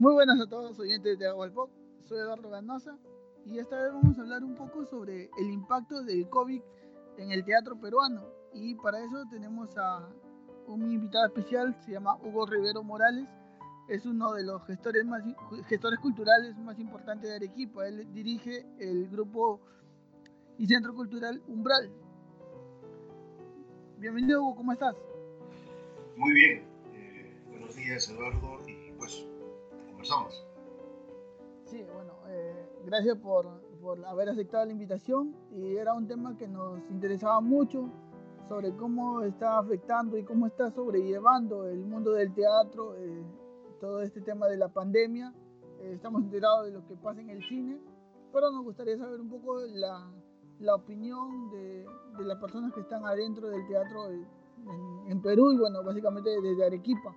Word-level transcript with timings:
Muy 0.00 0.14
buenas 0.14 0.40
a 0.40 0.46
todos, 0.46 0.78
oyentes 0.78 1.18
de 1.18 1.26
Agualpop. 1.26 1.68
Soy 2.08 2.20
Eduardo 2.20 2.48
Ganosa 2.48 2.96
y 3.44 3.58
esta 3.58 3.76
vez 3.82 3.92
vamos 3.92 4.18
a 4.18 4.22
hablar 4.22 4.42
un 4.42 4.54
poco 4.54 4.86
sobre 4.86 5.28
el 5.38 5.50
impacto 5.50 6.02
del 6.02 6.26
COVID 6.30 6.62
en 7.18 7.32
el 7.32 7.44
teatro 7.44 7.78
peruano. 7.78 8.24
Y 8.54 8.76
para 8.76 8.98
eso 9.04 9.22
tenemos 9.30 9.76
a 9.76 10.08
un 10.68 10.90
invitado 10.90 11.26
especial, 11.26 11.76
se 11.84 11.92
llama 11.92 12.16
Hugo 12.24 12.46
Rivero 12.46 12.82
Morales. 12.82 13.28
Es 13.90 14.06
uno 14.06 14.32
de 14.32 14.42
los 14.42 14.64
gestores, 14.64 15.04
más, 15.04 15.22
gestores 15.68 16.00
culturales 16.00 16.56
más 16.56 16.78
importantes 16.78 17.28
de 17.28 17.36
Arequipa. 17.36 17.86
Él 17.86 18.10
dirige 18.14 18.64
el 18.78 19.06
grupo 19.10 19.60
y 20.56 20.66
centro 20.66 20.94
cultural 20.94 21.42
Umbral. 21.46 21.92
Bienvenido, 23.98 24.44
Hugo, 24.44 24.56
¿cómo 24.56 24.72
estás? 24.72 24.96
Muy 26.16 26.32
bien. 26.32 26.64
Eh, 26.94 27.38
buenos 27.50 27.76
días, 27.76 28.08
Eduardo, 28.08 28.60
Sí, 31.64 31.84
bueno, 31.84 32.14
eh, 32.26 32.68
gracias 32.84 33.16
por, 33.18 33.46
por, 33.80 34.04
haber 34.04 34.28
aceptado 34.28 34.64
la 34.64 34.72
invitación 34.72 35.36
y 35.52 35.76
era 35.76 35.94
un 35.94 36.08
tema 36.08 36.36
que 36.36 36.48
nos 36.48 36.80
interesaba 36.90 37.40
mucho 37.40 37.88
sobre 38.48 38.74
cómo 38.74 39.22
está 39.22 39.58
afectando 39.58 40.18
y 40.18 40.24
cómo 40.24 40.48
está 40.48 40.72
sobrellevando 40.72 41.68
el 41.68 41.84
mundo 41.84 42.10
del 42.10 42.34
teatro, 42.34 42.96
eh, 42.96 43.24
todo 43.80 44.02
este 44.02 44.20
tema 44.20 44.48
de 44.48 44.56
la 44.56 44.68
pandemia. 44.68 45.32
Eh, 45.78 45.92
estamos 45.94 46.22
enterados 46.24 46.66
de 46.66 46.72
lo 46.72 46.84
que 46.88 46.96
pasa 46.96 47.20
en 47.20 47.30
el 47.30 47.44
cine, 47.44 47.80
pero 48.32 48.50
nos 48.50 48.64
gustaría 48.64 48.98
saber 48.98 49.20
un 49.20 49.28
poco 49.28 49.60
la, 49.60 50.10
la 50.58 50.74
opinión 50.74 51.50
de, 51.52 51.86
de, 52.18 52.24
las 52.24 52.38
personas 52.40 52.72
que 52.74 52.80
están 52.80 53.04
adentro 53.04 53.48
del 53.48 53.64
teatro 53.68 54.10
en, 54.10 54.26
en 55.06 55.22
Perú 55.22 55.52
y 55.52 55.58
bueno, 55.58 55.84
básicamente 55.84 56.30
desde 56.42 56.66
Arequipa. 56.66 57.14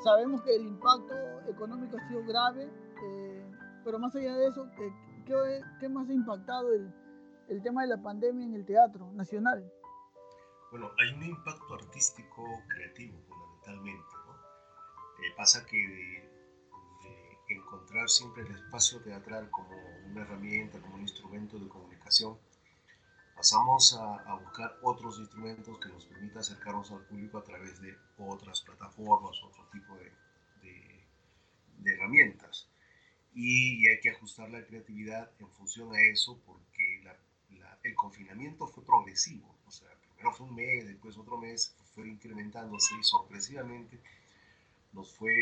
Eh, 0.00 0.02
sabemos 0.02 0.42
que 0.42 0.54
el 0.56 0.66
impacto 0.66 1.14
económico 1.48 1.96
ha 1.96 2.08
sido 2.08 2.24
grave, 2.24 2.70
eh, 3.02 3.50
pero 3.84 3.98
más 3.98 4.14
allá 4.14 4.36
de 4.36 4.48
eso, 4.48 4.68
¿qué, 4.76 4.92
qué, 5.26 5.62
qué 5.78 5.88
más 5.88 6.08
ha 6.08 6.12
impactado 6.12 6.72
el, 6.72 6.92
el, 7.48 7.62
tema 7.62 7.82
de 7.82 7.88
la 7.88 8.02
pandemia 8.02 8.46
en 8.46 8.54
el 8.54 8.64
teatro 8.64 9.10
nacional? 9.12 9.70
Bueno, 10.70 10.90
hay 10.98 11.14
un 11.14 11.24
impacto 11.24 11.74
artístico 11.74 12.44
creativo 12.68 13.18
fundamentalmente. 13.28 14.14
¿no? 14.26 14.32
Eh, 15.22 15.34
pasa 15.36 15.66
que 15.66 15.76
de, 15.76 16.30
de 17.48 17.54
encontrar 17.54 18.08
siempre 18.08 18.44
el 18.44 18.54
espacio 18.54 19.02
teatral 19.02 19.50
como 19.50 19.76
una 20.06 20.22
herramienta, 20.22 20.80
como 20.80 20.94
un 20.94 21.02
instrumento 21.02 21.58
de 21.58 21.68
comunicación, 21.68 22.38
pasamos 23.40 23.98
a, 23.98 24.34
buscar 24.34 24.78
otros 24.82 25.18
instrumentos 25.18 25.78
que 25.78 25.88
nos 25.88 26.04
permitan 26.04 26.40
acercarnos 26.40 26.90
al 26.90 27.06
público 27.06 27.38
a 27.38 27.42
través 27.42 27.80
de 27.80 27.96
otras 28.18 28.60
plataformas, 28.60 29.34
otro 29.42 29.66
tipo 29.72 29.96
de, 29.96 30.12
herramientas. 31.90 32.68
Y, 33.32 33.88
hay 33.88 33.98
que 34.00 34.10
ajustar 34.10 34.50
la 34.50 34.62
creatividad 34.66 35.30
en 35.38 35.48
función 35.52 35.90
a 35.94 36.02
eso 36.02 36.38
porque 36.44 37.02
el 37.82 37.94
confinamiento 37.94 38.66
fue 38.66 38.84
progresivo. 38.84 39.56
O 39.66 39.70
sea, 39.70 39.88
primero 40.02 40.32
fue 40.32 40.46
un 40.46 40.54
mes, 40.56 40.86
después 40.86 41.16
otro 41.16 41.38
mes, 41.38 41.74
fue 41.94 42.08
incrementándose 42.10 42.94
y 43.00 43.02
sorpresivamente 43.02 44.02
nos 44.92 45.16
fue 45.16 45.32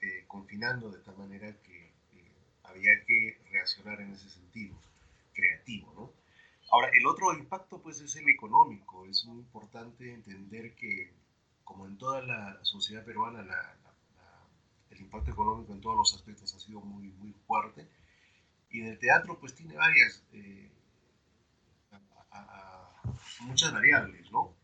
eh, 0.00 0.24
confinando 0.28 0.90
de 0.90 1.00
tal 1.00 1.18
manera 1.18 1.54
que 1.60 1.88
eh, 1.88 2.32
había 2.62 3.04
que 3.04 3.38
reaccionar 3.50 4.00
en 4.00 4.14
ese 4.14 4.30
sentido 4.30 4.74
creativo, 5.34 5.92
¿no? 5.94 6.23
Ahora, 6.70 6.88
el 6.92 7.06
otro 7.06 7.32
impacto 7.32 7.80
pues 7.80 8.00
es 8.00 8.16
el 8.16 8.28
económico. 8.28 9.06
Es 9.06 9.24
muy 9.26 9.38
importante 9.38 10.12
entender 10.12 10.74
que, 10.74 11.12
como 11.62 11.86
en 11.86 11.96
toda 11.98 12.22
la 12.22 12.58
sociedad 12.62 13.04
peruana, 13.04 13.46
el 14.90 15.00
impacto 15.00 15.30
económico 15.30 15.72
en 15.72 15.80
todos 15.80 15.96
los 15.96 16.14
aspectos 16.14 16.54
ha 16.54 16.60
sido 16.60 16.80
muy, 16.80 17.08
muy 17.12 17.32
fuerte. 17.46 17.88
Y 18.70 18.80
en 18.80 18.88
el 18.88 18.98
teatro 18.98 19.38
pues 19.38 19.54
tiene 19.54 19.76
varias, 19.76 20.22
eh, 20.32 20.70
muchas 23.40 23.72
variables, 23.72 24.30
¿no? 24.32 24.54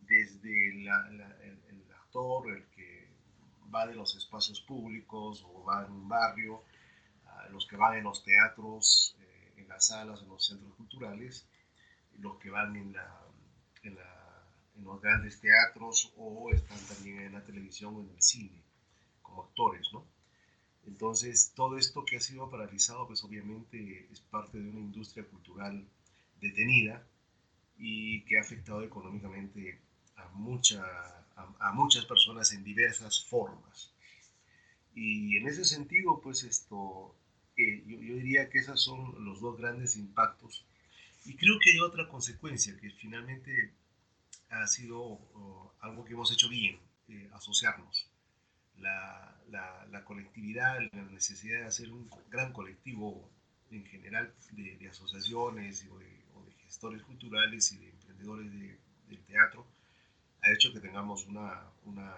Desde 0.00 0.68
el, 0.68 0.86
el, 0.86 1.92
actor, 1.92 2.50
el 2.50 2.66
que 2.66 3.08
va 3.74 3.86
de 3.86 3.94
los 3.94 4.14
espacios 4.16 4.60
públicos 4.60 5.44
o 5.48 5.64
va 5.64 5.84
en 5.86 5.92
un 5.92 6.08
barrio, 6.08 6.62
los 7.50 7.66
que 7.66 7.76
van 7.76 7.96
en 7.96 8.04
los 8.04 8.22
teatros, 8.22 9.16
en 9.64 9.68
las 9.68 9.86
salas, 9.86 10.22
en 10.22 10.28
los 10.28 10.46
centros 10.46 10.74
culturales, 10.74 11.46
los 12.18 12.38
que 12.38 12.50
van 12.50 12.76
en, 12.76 12.92
la, 12.92 13.20
en, 13.82 13.96
la, 13.96 14.46
en, 14.76 14.84
los 14.84 15.00
grandes 15.00 15.40
teatros 15.40 16.12
o 16.16 16.50
están 16.50 16.78
también 16.86 17.20
en 17.20 17.32
la 17.32 17.44
televisión 17.44 17.96
o 17.96 18.00
en 18.02 18.10
el 18.10 18.22
cine 18.22 18.62
como 19.22 19.44
actores, 19.44 19.88
¿no? 19.92 20.04
Entonces, 20.86 21.52
todo 21.54 21.78
esto 21.78 22.04
que 22.04 22.18
ha 22.18 22.20
sido 22.20 22.50
paralizado, 22.50 23.06
pues 23.06 23.24
obviamente 23.24 24.06
es 24.12 24.20
parte 24.20 24.58
de 24.58 24.68
una 24.68 24.80
industria 24.80 25.24
cultural 25.24 25.88
detenida 26.40 27.02
y 27.78 28.22
que 28.26 28.36
ha 28.36 28.42
afectado 28.42 28.82
económicamente 28.82 29.80
a, 30.16 30.28
mucha, 30.28 30.84
a, 31.36 31.54
a 31.58 31.72
muchas 31.72 32.04
personas 32.04 32.52
en 32.52 32.62
diversas 32.64 33.24
formas. 33.24 33.94
Y 34.94 35.38
en 35.38 35.48
ese 35.48 35.64
sentido, 35.64 36.20
pues 36.20 36.44
esto, 36.44 37.16
yo, 37.56 38.00
yo 38.00 38.14
diría 38.16 38.50
que 38.50 38.58
esos 38.58 38.82
son 38.82 39.24
los 39.24 39.40
dos 39.40 39.58
grandes 39.58 39.96
impactos 39.96 40.66
y 41.24 41.36
creo 41.36 41.58
que 41.62 41.70
hay 41.70 41.80
otra 41.80 42.08
consecuencia 42.08 42.76
que 42.76 42.90
finalmente 42.90 43.72
ha 44.50 44.66
sido 44.66 45.18
algo 45.80 46.04
que 46.04 46.12
hemos 46.12 46.32
hecho 46.32 46.48
bien, 46.48 46.78
eh, 47.08 47.30
asociarnos. 47.32 48.10
La, 48.78 49.40
la, 49.48 49.86
la, 49.90 50.04
colectividad, 50.04 50.80
la 50.92 51.02
necesidad 51.04 51.60
de 51.60 51.66
hacer 51.66 51.90
un 51.90 52.10
gran 52.28 52.52
colectivo 52.52 53.30
en 53.70 53.84
general 53.86 54.34
de, 54.52 54.76
de 54.76 54.88
asociaciones 54.88 55.86
o 55.90 55.98
de, 55.98 56.24
o 56.34 56.44
de, 56.44 56.52
gestores 56.64 57.02
culturales 57.02 57.70
y 57.72 57.78
de 57.78 57.90
emprendedores 57.90 58.52
de, 58.52 58.78
del 59.08 59.24
teatro 59.24 59.66
ha 60.42 60.52
hecho 60.52 60.72
que 60.72 60.80
tengamos 60.80 61.26
una, 61.26 61.70
una, 61.84 62.14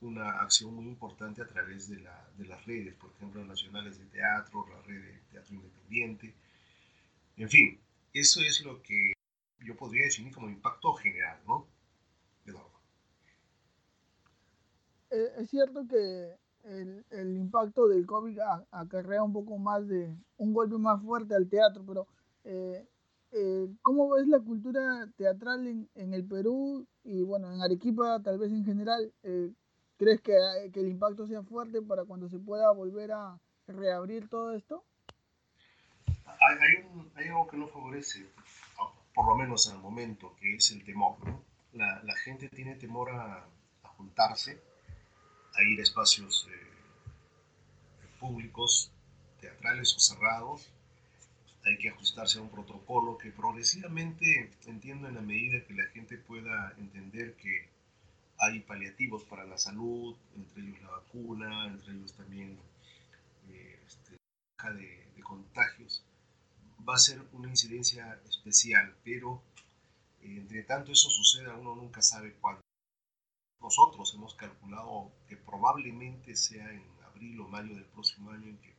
una 0.00 0.40
acción 0.40 0.74
muy 0.74 0.86
importante 0.86 1.42
a 1.42 1.46
través 1.46 1.88
de, 1.88 2.00
la, 2.00 2.28
de 2.36 2.46
las 2.46 2.64
redes, 2.64 2.94
por 2.94 3.10
ejemplo, 3.12 3.44
nacionales 3.44 3.98
de 3.98 4.06
teatro, 4.06 4.66
la 4.68 4.80
red 4.82 5.02
de 5.02 5.18
teatro 5.30 5.54
independiente, 5.54 6.34
en 7.36 7.48
fin, 7.48 7.80
eso 8.12 8.40
es 8.40 8.62
lo 8.64 8.82
que 8.82 9.12
yo 9.60 9.76
podría 9.76 10.04
definir 10.04 10.34
como 10.34 10.48
impacto 10.48 10.92
general, 10.94 11.38
¿no? 11.46 11.66
Eh, 15.10 15.32
es 15.38 15.50
cierto 15.50 15.86
que 15.88 16.36
el, 16.64 17.36
impacto 17.36 17.88
del 17.88 18.06
COVID 18.06 18.38
acarrea 18.70 19.22
un 19.22 19.32
poco 19.32 19.58
más 19.58 19.86
de 19.88 20.14
un 20.36 20.52
golpe 20.52 20.78
más 20.78 21.02
fuerte 21.02 21.34
al 21.34 21.48
teatro, 21.48 21.84
pero 21.84 22.06
eh, 22.44 22.86
eh, 23.32 23.68
¿cómo 23.82 24.10
ves 24.10 24.28
la 24.28 24.40
cultura 24.40 24.80
teatral 25.16 25.66
en, 25.66 25.88
en, 25.94 26.14
el 26.14 26.24
Perú 26.24 26.86
y 27.02 27.22
bueno, 27.22 27.52
en 27.52 27.60
Arequipa 27.60 28.22
tal 28.22 28.38
vez 28.38 28.52
en 28.52 28.64
general? 28.64 29.12
Eh, 29.22 29.52
¿Crees 30.00 30.22
que, 30.22 30.32
que 30.72 30.80
el 30.80 30.88
impacto 30.88 31.26
sea 31.26 31.42
fuerte 31.42 31.82
para 31.82 32.06
cuando 32.06 32.26
se 32.30 32.38
pueda 32.38 32.72
volver 32.72 33.12
a 33.12 33.38
reabrir 33.66 34.30
todo 34.30 34.54
esto? 34.54 34.82
hay, 36.24 36.56
hay, 37.16 37.28
algo 37.28 37.46
que 37.46 37.58
no 37.58 37.68
favorece, 37.68 38.26
por 39.14 39.26
lo 39.26 39.34
menos 39.34 39.68
en 39.68 39.76
el 39.76 39.82
momento, 39.82 40.34
que 40.40 40.54
es 40.54 40.70
el 40.70 40.82
temor. 40.84 41.18
¿no? 41.28 41.44
La, 41.74 42.16
gente 42.24 42.48
tiene 42.48 42.76
temor 42.76 43.10
a, 43.10 43.46
a, 43.82 43.88
juntarse, 43.88 44.62
a 45.52 45.62
ir 45.70 45.78
a 45.80 45.82
espacios 45.82 46.48
eh, 46.50 48.08
públicos, 48.18 48.90
teatrales 49.38 49.94
o 49.94 50.00
cerrados. 50.00 50.72
Hay 51.66 51.76
que 51.76 51.90
ajustarse 51.90 52.38
a 52.38 52.40
un 52.40 52.48
protocolo 52.48 53.18
que 53.18 53.32
progresivamente, 53.32 54.50
entiendo 54.64 55.08
en 55.08 55.16
la 55.16 55.20
medida 55.20 55.62
que 55.66 55.74
la 55.74 55.84
gente 55.88 56.16
pueda 56.16 56.72
entender 56.78 57.36
que 57.36 57.68
hay 58.40 58.60
paliativos 58.60 59.24
para 59.24 59.44
la 59.44 59.58
salud, 59.58 60.16
entre 60.34 60.62
ellos 60.62 60.80
la 60.80 60.90
vacuna, 60.90 61.66
entre 61.66 61.92
ellos 61.92 62.14
también 62.14 62.58
eh, 63.48 63.82
este, 63.86 64.16
de, 64.72 65.22
contagios, 65.22 66.04
va 66.88 66.94
a 66.94 66.98
ser 66.98 67.22
una 67.32 67.50
incidencia 67.50 68.20
especial, 68.28 68.96
pero 69.04 69.42
eh, 70.22 70.38
entre 70.38 70.62
tanto 70.64 70.90
eso 70.90 71.10
suceda, 71.10 71.54
uno 71.54 71.76
nunca 71.76 72.00
sabe 72.02 72.34
cuándo. 72.34 72.62
Nosotros 73.60 74.12
hemos 74.14 74.34
calculado 74.34 75.12
que 75.28 75.36
probablemente 75.36 76.34
sea 76.34 76.72
en 76.72 76.82
abril 77.04 77.40
o 77.40 77.48
mayo 77.48 77.74
del 77.74 77.84
próximo 77.84 78.30
año 78.30 78.48
en 78.48 78.58
que 78.58 78.74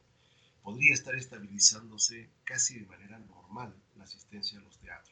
podría 0.63 0.93
estar 0.93 1.15
estabilizándose 1.15 2.31
casi 2.43 2.79
de 2.79 2.87
manera 2.87 3.19
normal 3.19 3.75
la 3.95 4.03
asistencia 4.05 4.57
a 4.57 4.63
los 4.63 4.79
teatros. 4.79 5.10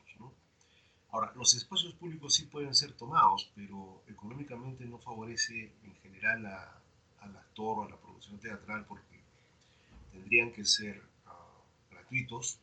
Ahora, 1.11 1.31
los 1.35 1.55
espacios 1.55 1.93
públicos 1.93 2.35
sí 2.35 2.45
pueden 2.45 2.75
ser 2.75 2.93
tomados, 2.93 3.51
pero 3.55 4.03
económicamente 4.07 4.85
no 4.85 4.99
favorece 4.99 5.73
en 5.83 5.95
general 6.03 6.45
a, 6.45 6.81
al 7.21 7.35
actor 7.35 7.79
o 7.79 7.83
a 7.83 7.89
la 7.89 7.97
producción 7.97 8.39
teatral 8.39 8.85
porque 8.85 9.19
tendrían 10.11 10.51
que 10.51 10.65
ser 10.65 11.01
uh, 11.25 11.91
gratuitos, 11.91 12.59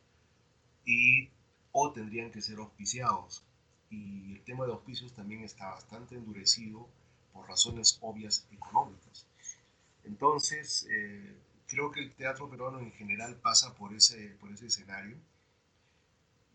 y 0.87 1.29
o 1.73 1.93
tendrían 1.93 2.31
que 2.31 2.41
ser 2.41 2.59
auspiciados. 2.59 3.43
Y 3.91 4.33
el 4.37 4.43
tema 4.45 4.65
de 4.65 4.73
auspicios 4.73 5.13
también 5.13 5.45
está 5.45 5.67
bastante 5.67 6.15
endurecido 6.15 6.89
por 7.33 7.47
razones 7.47 7.99
obvias 8.01 8.47
económicas. 8.51 9.27
Entonces, 10.05 10.87
eh, 10.91 11.37
creo 11.67 11.91
que 11.91 12.01
el 12.01 12.15
teatro 12.15 12.49
peruano 12.49 12.79
en 12.79 12.93
general 12.93 13.37
pasa 13.37 13.75
por 13.75 13.93
ese, 13.93 14.37
por 14.41 14.51
ese 14.51 14.67
escenario 14.67 15.17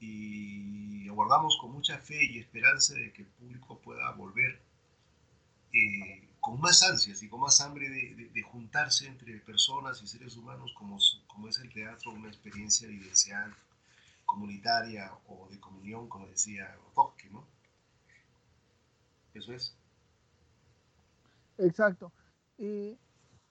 y 0.01 1.07
aguardamos 1.07 1.57
con 1.61 1.71
mucha 1.71 1.97
fe 1.99 2.25
y 2.25 2.39
esperanza 2.39 2.95
de 2.95 3.13
que 3.13 3.21
el 3.21 3.27
público 3.27 3.79
pueda 3.79 4.11
volver 4.11 4.59
eh, 5.73 6.27
con 6.39 6.59
más 6.59 6.81
ansias 6.83 7.21
y 7.21 7.29
con 7.29 7.39
más 7.39 7.61
hambre 7.61 7.87
de, 7.89 8.41
juntarse 8.41 9.07
entre 9.07 9.39
personas 9.39 10.01
y 10.01 10.07
seres 10.07 10.35
humanos 10.35 10.73
como, 10.75 10.97
como 11.27 11.47
es 11.47 11.59
el 11.59 11.71
teatro, 11.71 12.11
una 12.11 12.27
experiencia 12.27 12.87
vivencial, 12.87 13.55
comunitaria 14.25 15.13
o 15.27 15.47
de 15.49 15.59
comunión, 15.59 16.09
como 16.09 16.27
decía 16.27 16.75
Tosque, 16.95 17.29
¿no? 17.29 17.45
Eso 19.35 19.53
es. 19.53 19.75
Exacto. 21.57 22.11
Y, 22.57 22.97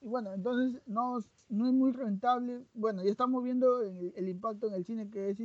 bueno, 0.01 0.33
entonces 0.33 0.81
no, 0.87 1.19
no 1.49 1.67
es 1.67 1.73
muy 1.73 1.91
rentable. 1.91 2.65
Bueno, 2.73 3.03
ya 3.03 3.11
estamos 3.11 3.43
viendo 3.43 3.81
el, 3.81 4.27
impacto 4.29 4.67
en 4.67 4.73
el 4.73 4.85
cine 4.85 5.09
que, 5.09 5.29
es 5.29 5.37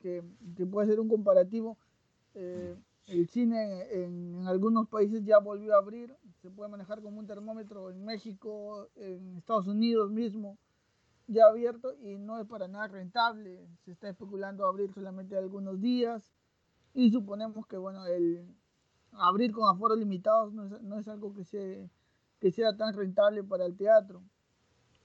que, 0.00 0.24
que, 0.56 0.66
puede 0.66 0.88
ser 0.88 1.00
un 1.00 1.08
comparativo. 1.08 1.76
Eh, 2.34 2.76
el 3.06 3.28
cine 3.28 3.86
en, 3.90 4.46
algunos 4.46 4.88
países 4.88 5.24
ya 5.24 5.38
volvió 5.38 5.74
a 5.74 5.78
abrir, 5.78 6.14
se 6.42 6.50
puede 6.50 6.70
manejar 6.70 7.00
como 7.00 7.18
un 7.18 7.26
termómetro 7.26 7.90
en 7.90 8.04
México, 8.04 8.88
en 8.96 9.36
Estados 9.36 9.66
Unidos 9.66 10.10
mismo, 10.10 10.58
ya 11.26 11.46
abierto 11.46 11.94
y 12.00 12.18
no 12.18 12.38
es 12.38 12.46
para 12.46 12.68
nada 12.68 12.88
rentable. 12.88 13.66
Se 13.84 13.92
está 13.92 14.08
especulando 14.08 14.66
abrir 14.66 14.92
solamente 14.92 15.36
algunos 15.36 15.80
días 15.80 16.32
y 16.94 17.10
suponemos 17.10 17.66
que 17.66 17.76
bueno, 17.76 18.06
el 18.06 18.46
abrir 19.12 19.52
con 19.52 19.74
aforos 19.74 19.98
limitados 19.98 20.52
no 20.52 20.64
es, 20.64 20.82
no 20.82 20.98
es 20.98 21.08
algo 21.08 21.34
que, 21.34 21.44
se, 21.44 21.90
que 22.40 22.52
sea 22.52 22.76
tan 22.76 22.94
rentable 22.94 23.42
para 23.42 23.66
el 23.66 23.76
teatro. 23.76 24.22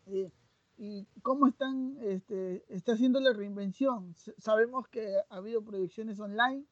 Eh, 0.07 0.31
¿Y 0.77 1.06
cómo 1.21 1.47
están, 1.47 1.97
este, 2.01 2.63
está 2.68 2.94
haciendo 2.94 3.19
la 3.19 3.33
reinvención? 3.33 4.15
Sabemos 4.38 4.88
que 4.88 5.15
ha 5.30 5.35
habido 5.35 5.63
proyecciones 5.63 6.19
online, 6.19 6.65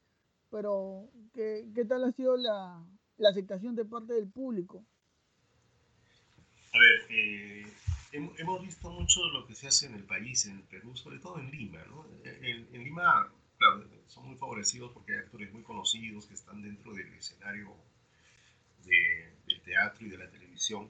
pero 0.50 1.10
¿qué, 1.34 1.70
qué 1.74 1.86
tal 1.86 2.04
ha 2.04 2.12
sido 2.12 2.36
la, 2.36 2.84
la, 3.18 3.30
aceptación 3.30 3.76
de 3.76 3.86
parte 3.86 4.14
del 4.14 4.28
público? 4.28 4.84
A 6.74 6.80
ver, 6.80 7.02
eh, 7.10 7.66
hemos 8.12 8.62
visto 8.62 8.90
mucho 8.90 9.24
lo 9.30 9.46
que 9.46 9.56
se 9.56 9.68
hace 9.68 9.86
en 9.86 9.96
el 9.96 10.04
país, 10.04 10.46
en 10.46 10.58
el 10.58 10.64
Perú, 10.64 10.96
sobre 10.96 11.20
todo 11.20 11.40
en 11.40 11.52
Lima. 11.52 11.84
¿no? 11.86 12.06
En, 12.24 12.84
Lima, 12.84 13.32
claro, 13.58 13.86
son 14.08 14.28
muy 14.28 14.36
favorecidos 14.36 14.92
porque 14.94 15.14
hay 15.14 15.20
actores 15.20 15.54
muy 15.54 15.64
conocidos 15.64 16.26
que 16.26 16.34
están 16.34 16.62
dentro 16.62 16.94
del 16.94 17.14
escenario 17.14 17.76
del 18.86 19.62
teatro 19.64 20.06
y 20.06 20.10
de 20.10 20.18
la 20.18 20.30
televisión 20.30 20.90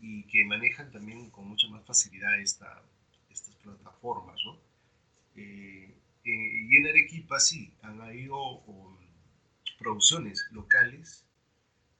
y 0.00 0.24
que 0.24 0.44
manejan 0.44 0.90
también 0.92 1.30
con 1.30 1.48
mucha 1.48 1.68
más 1.68 1.84
facilidad 1.84 2.38
esta, 2.40 2.82
estas 3.30 3.54
plataformas. 3.56 4.40
¿no? 4.44 4.58
Eh, 5.36 5.94
eh, 6.24 6.66
y 6.68 6.76
en 6.76 6.86
Arequipa 6.86 7.40
sí, 7.40 7.72
han 7.82 8.00
habido 8.00 8.58
um, 8.60 8.96
producciones 9.78 10.46
locales 10.52 11.24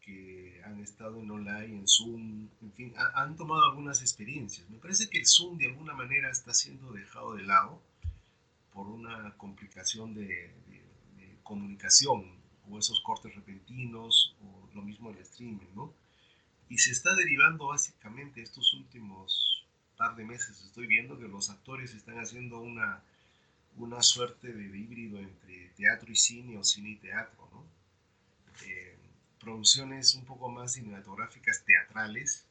que 0.01 0.61
han 0.65 0.81
estado 0.81 1.21
en 1.21 1.31
online, 1.31 1.79
en 1.81 1.89
Zoom, 1.89 2.49
en 2.63 2.73
fin, 2.73 2.95
han 3.15 3.37
tomado 3.37 3.65
algunas 3.65 4.01
experiencias. 4.01 4.69
Me 4.71 4.79
parece 4.79 5.09
que 5.11 5.19
el 5.19 5.27
Zoom 5.27 5.59
de 5.59 5.67
alguna 5.67 5.95
manera 5.95 6.31
está 6.31 6.55
siendo 6.55 6.93
dejado 6.93 7.35
de 7.35 7.43
lado 7.43 7.83
por 8.73 8.87
una 8.87 9.35
complicación 9.37 10.15
de, 10.15 10.55
comunicación 11.43 12.39
o 12.71 12.79
esos 12.79 13.01
cortes 13.01 13.35
repentinos 13.35 14.37
o 14.43 14.58
lo 14.79 14.85
mismo 14.85 15.11
el 15.11 15.19
streaming, 15.19 15.75
¿no? 15.75 15.93
Y 16.69 16.79
se 16.79 16.93
está 16.93 17.15
derivando 17.15 17.69
básicamente 17.69 18.43
estos 18.43 18.75
últimos 18.75 19.67
par 19.97 20.15
de 20.15 20.25
meses, 20.25 20.63
estoy 20.63 20.87
viendo 20.87 21.19
que 21.19 21.27
los 21.27 21.51
actores 21.51 21.93
están 21.93 22.19
haciendo 22.19 22.61
una, 22.61 23.03
una 23.77 24.01
suerte 24.01 24.53
de 24.53 24.79
híbrido 24.79 25.19
entre 25.19 25.71
teatro 25.71 26.11
y 26.13 26.17
cine 26.17 26.57
o 26.57 26.63
cine 26.63 26.91
y 26.91 26.97
teatro, 26.97 27.49
¿no? 27.53 27.65
Eh, 28.67 28.97
producciones 29.41 30.15
un 30.15 30.25
poco 30.25 30.49
más 30.49 30.75
cinematográficas, 30.75 31.65
teatrales, 31.65 32.47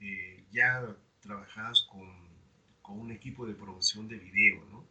eh, 0.00 0.44
ya 0.50 0.84
trabajadas 1.20 1.82
con, 1.82 2.10
con, 2.82 2.98
un 2.98 3.12
equipo 3.12 3.46
de 3.46 3.54
producción 3.54 4.08
de 4.08 4.18
video, 4.18 4.64
¿no? 4.72 4.84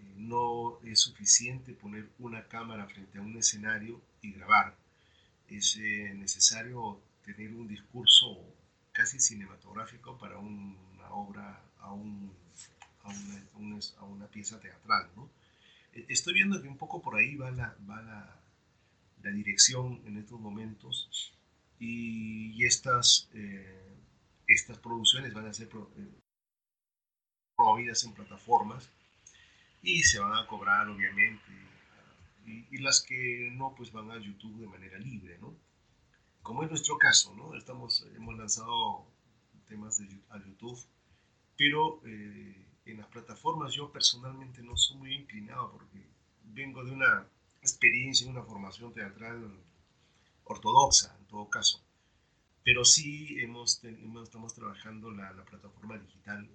Eh, 0.00 0.14
no 0.16 0.80
es 0.84 1.00
suficiente 1.00 1.72
poner 1.72 2.10
una 2.18 2.46
cámara 2.46 2.86
frente 2.86 3.18
a 3.18 3.22
un 3.22 3.36
escenario 3.38 4.02
y 4.20 4.32
grabar. 4.32 4.76
Es 5.50 5.76
eh, 5.76 6.14
necesario 6.14 7.02
tener 7.24 7.52
un 7.54 7.68
discurso 7.68 8.54
casi 8.92 9.20
cinematográfico 9.20 10.18
para 10.18 10.38
una 10.38 11.10
obra, 11.10 11.62
a, 11.78 11.92
un, 11.92 12.32
a, 13.02 13.08
una, 13.56 13.78
a 13.98 14.04
una, 14.04 14.26
pieza 14.26 14.58
teatral, 14.60 15.10
¿no? 15.16 15.30
Estoy 15.92 16.34
viendo 16.34 16.62
que 16.62 16.68
un 16.68 16.78
poco 16.78 17.02
por 17.02 17.16
ahí 17.16 17.34
va 17.34 17.50
la, 17.50 17.76
va 17.88 18.00
la 18.02 18.40
la 19.22 19.30
dirección 19.30 20.00
en 20.06 20.16
estos 20.16 20.40
momentos 20.40 21.32
y, 21.78 22.64
estas, 22.64 23.28
eh, 23.34 23.96
estas 24.46 24.78
producciones 24.78 25.32
van 25.32 25.46
a 25.46 25.54
ser 25.54 25.68
eh, 25.68 26.20
promovidas 27.56 28.04
en 28.04 28.12
plataformas 28.12 28.90
y 29.82 30.02
se 30.02 30.18
van 30.18 30.34
a 30.34 30.46
cobrar 30.46 30.88
obviamente 30.88 31.40
y, 32.46 32.78
las 32.78 33.02
que 33.02 33.50
no 33.52 33.74
pues 33.74 33.92
van 33.92 34.10
a 34.10 34.18
YouTube 34.18 34.60
de 34.60 34.66
manera 34.66 34.98
libre, 34.98 35.38
¿no? 35.38 35.54
Como 36.42 36.62
es 36.62 36.70
nuestro 36.70 36.96
caso, 36.98 37.34
¿no? 37.34 37.54
Estamos, 37.56 38.06
hemos 38.16 38.36
lanzado 38.36 39.06
temas 39.66 39.98
de, 39.98 40.08
a 40.30 40.38
YouTube, 40.38 40.78
pero 41.56 42.00
eh, 42.04 42.66
en 42.86 42.96
las 42.96 43.06
plataformas 43.08 43.74
yo 43.74 43.92
personalmente 43.92 44.62
no 44.62 44.76
soy 44.76 44.96
muy 44.96 45.14
inclinado 45.14 45.72
porque 45.72 46.06
vengo 46.44 46.84
de 46.84 46.92
una 46.92 47.26
experiencia 47.60 48.24
en 48.24 48.32
una 48.32 48.42
formación 48.42 48.92
teatral 48.92 49.62
ortodoxa, 50.44 51.16
en 51.18 51.26
todo 51.26 51.48
caso. 51.48 51.82
Pero 52.64 52.84
sí 52.84 53.38
hemos, 53.40 53.82
estamos 53.84 54.54
trabajando 54.54 55.10
la, 55.10 55.32
la, 55.32 55.44
plataforma 55.44 55.98
digital 55.98 56.48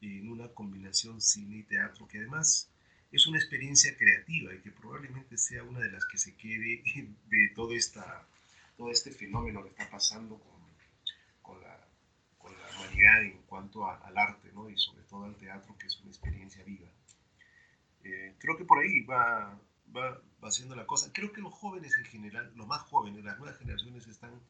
en 0.00 0.30
una 0.30 0.48
combinación 0.48 1.20
cine 1.20 1.58
y 1.58 1.62
teatro 1.64 2.06
que 2.06 2.18
además 2.18 2.70
es 3.10 3.26
una 3.26 3.38
experiencia 3.38 3.96
creativa 3.96 4.54
y 4.54 4.60
que 4.60 4.70
probablemente 4.70 5.38
sea 5.38 5.62
una 5.62 5.80
de 5.80 5.90
las 5.90 6.04
que 6.06 6.18
se 6.18 6.36
quede 6.36 6.82
de 7.26 7.48
todo, 7.54 7.72
esta, 7.72 8.26
todo 8.76 8.90
este 8.90 9.10
fenómeno 9.10 9.62
que 9.62 9.70
está 9.70 9.88
pasando 9.88 10.38
con, 10.38 10.60
con, 11.40 11.60
la, 11.62 11.88
con 12.36 12.52
la, 12.52 12.68
humanidad 12.76 13.22
en 13.22 13.42
cuanto 13.42 13.88
al 13.88 14.16
arte 14.16 14.52
¿no? 14.52 14.68
y 14.68 14.78
sobre 14.78 15.02
todo 15.04 15.24
al 15.24 15.36
teatro 15.36 15.76
que 15.78 15.86
es 15.86 15.98
una 16.00 16.10
experiencia 16.10 16.62
viva. 16.64 16.88
Eh, 18.04 18.36
creo 18.38 18.56
que 18.56 18.64
por 18.64 18.78
ahí 18.78 19.02
va, 19.02 19.58
va, 19.94 20.22
haciendo 20.42 20.76
la 20.76 20.86
cosa. 20.86 21.10
Creo 21.12 21.32
que 21.32 21.40
los 21.40 21.52
jóvenes 21.52 21.96
en 21.98 22.04
general, 22.04 22.52
los 22.54 22.66
más 22.66 22.82
jóvenes, 22.82 23.24
las 23.24 23.38
nuevas 23.38 23.58
generaciones 23.58 24.06
están 24.06 24.40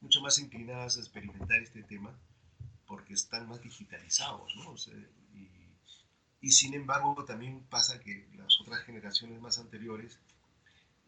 mucho 0.00 0.20
más 0.20 0.38
inclinadas 0.38 0.96
a 0.96 1.00
experimentar 1.00 1.60
este 1.60 1.82
tema 1.82 2.16
porque 2.86 3.12
están 3.12 3.48
más 3.48 3.60
digitalizados, 3.60 4.54
¿no? 4.56 4.74
Y, 6.40 6.52
sin 6.52 6.74
embargo 6.74 7.24
también 7.24 7.60
pasa 7.70 8.00
que 8.00 8.26
las 8.36 8.60
otras 8.60 8.82
generaciones 8.84 9.40
más 9.40 9.58
anteriores 9.58 10.18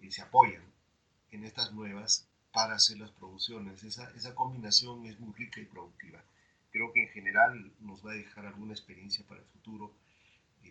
eh, 0.01 0.11
se 0.11 0.23
apoyan 0.23 0.63
en 1.31 1.45
estas 1.45 1.73
nuevas 1.73 2.27
para 2.53 2.75
hacer 2.75 2.99
las 2.99 3.11
producciones. 3.13 3.85
Esa, 3.85 4.11
esa 4.17 4.35
combinación 4.35 5.07
es 5.07 5.19
muy 5.21 5.33
rica 5.35 5.61
y 5.61 5.67
productiva. 5.67 6.23
Creo 6.73 6.93
que 6.93 7.05
en 7.05 7.09
general 7.11 7.73
nos 7.81 8.05
va 8.05 8.13
a 8.13 8.15
dejar 8.15 8.47
alguna 8.47 8.73
experiencia 8.73 9.25
para 9.27 9.41
el 9.41 9.47
futuro 9.47 9.93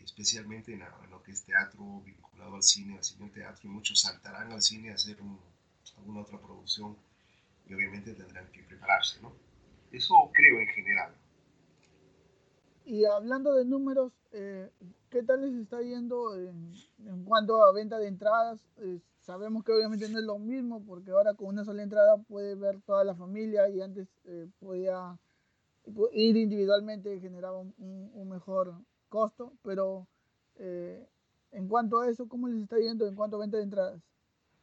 especialmente 0.03 0.73
en, 0.73 0.83
lo 1.09 1.21
que 1.23 1.31
es 1.31 1.43
teatro 1.43 2.01
vinculado 2.01 2.55
al 2.55 2.63
cine, 2.63 2.97
al 2.97 3.03
cine 3.03 3.29
teatro, 3.29 3.69
y 3.69 3.71
muchos 3.71 4.01
saltarán 4.01 4.51
al 4.51 4.61
cine 4.61 4.91
a 4.91 4.95
hacer 4.95 5.17
alguna 5.97 6.21
otra 6.21 6.39
producción 6.39 6.97
y 7.67 7.73
obviamente 7.73 8.13
tendrán 8.13 8.47
que 8.51 8.63
prepararse, 8.63 9.21
¿no? 9.21 9.33
Eso 9.91 10.31
creo 10.33 10.59
en 10.59 10.67
general. 10.67 11.13
Y 12.89 13.05
hablando 13.05 13.53
de 13.53 13.65
números, 13.65 14.11
eh, 14.31 14.67
¿qué 15.11 15.21
tal 15.21 15.41
les 15.41 15.53
está 15.61 15.79
yendo 15.79 16.35
en, 16.35 16.73
cuanto 17.23 17.63
a 17.63 17.71
venta 17.71 17.99
de 17.99 18.07
entradas? 18.07 18.59
Eh, 18.77 18.99
sabemos 19.21 19.63
que 19.63 19.73
obviamente 19.73 20.09
no 20.09 20.17
es 20.17 20.25
lo 20.25 20.39
mismo 20.39 20.83
porque 20.83 21.11
ahora 21.11 21.35
con 21.35 21.49
una 21.49 21.63
sola 21.63 21.83
entrada 21.83 22.17
puede 22.17 22.55
ver 22.55 22.81
toda 22.81 23.03
la 23.03 23.13
familia 23.13 23.69
y 23.69 23.79
antes 23.79 24.07
eh, 24.25 24.47
podía 24.59 25.19
ir 26.13 26.35
individualmente 26.35 27.15
y 27.15 27.21
generaba 27.21 27.59
un, 27.59 28.27
mejor 28.27 28.73
costo, 29.07 29.53
pero 29.61 30.07
eh, 30.55 31.07
en 31.51 31.67
cuanto 31.67 31.99
a 31.99 32.09
eso, 32.09 32.27
¿cómo 32.27 32.47
les 32.47 32.63
está 32.63 32.79
yendo 32.79 33.07
en 33.07 33.13
cuanto 33.13 33.35
a 33.35 33.41
venta 33.41 33.57
de 33.57 33.63
entradas? 33.65 34.01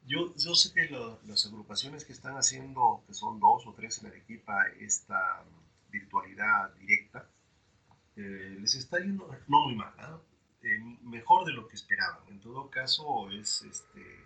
Yo, 0.05 0.35
yo 0.35 0.53
sé 0.57 0.73
que 0.75 0.89
las 1.29 1.47
agrupaciones 1.47 2.05
que 2.05 2.13
están 2.13 2.35
haciendo, 2.35 3.05
que 3.07 3.15
son 3.15 3.39
dos 3.39 3.69
o 3.69 3.73
tres 3.73 4.01
en 4.03 4.09
Arequipa, 4.09 4.67
esta 4.81 5.45
virtualidad 5.93 6.75
directa, 6.75 7.29
eh, 8.17 8.57
les 8.61 8.75
está 8.75 8.99
yendo 8.99 9.29
no 9.49 9.61
muy 9.63 9.77
mal, 9.77 10.21
eh, 10.63 10.79
mejor 11.03 11.47
de 11.47 11.53
lo 11.53 11.69
que 11.69 11.77
esperaban. 11.77 12.27
En 12.29 12.41
todo 12.41 12.71
caso, 12.71 13.31
es, 13.31 13.63
este, 13.63 14.21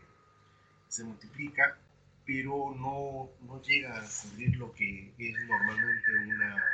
se 0.88 1.04
multiplica, 1.04 1.78
pero 2.24 2.74
no, 2.76 3.30
no 3.46 3.60
llega 3.62 3.98
a 3.98 4.04
cubrir 4.22 4.56
lo 4.56 4.72
que 4.72 5.12
es 5.18 5.40
normalmente 5.40 6.16
una, 6.16 6.64